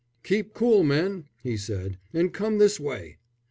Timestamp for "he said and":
1.43-2.33